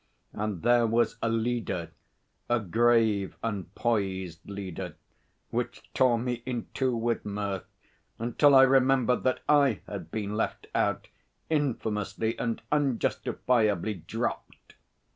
And 0.33 0.63
there 0.63 0.87
was 0.87 1.17
a 1.21 1.29
leader, 1.29 1.91
a 2.49 2.59
grave 2.59 3.35
and 3.43 3.71
poised 3.75 4.43
leader, 4.49 4.95
which 5.51 5.83
tore 5.93 6.17
me 6.17 6.41
in 6.43 6.65
two 6.73 6.95
with 6.97 7.23
mirth, 7.23 7.65
until 8.17 8.55
I 8.55 8.63
remembered 8.63 9.21
that 9.25 9.41
I 9.47 9.81
had 9.85 10.09
been 10.09 10.35
left 10.35 10.65
out 10.73 11.07
infamously 11.51 12.35
and 12.39 12.63
unjustifiably 12.71 13.93
dropped. 13.93 14.73